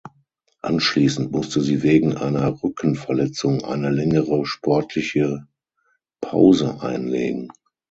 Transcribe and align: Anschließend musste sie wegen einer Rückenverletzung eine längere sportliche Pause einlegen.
Anschließend 0.63 1.31
musste 1.31 1.61
sie 1.61 1.83
wegen 1.83 2.17
einer 2.17 2.63
Rückenverletzung 2.63 3.63
eine 3.63 3.91
längere 3.91 4.47
sportliche 4.47 5.45
Pause 6.21 6.81
einlegen. 6.81 7.49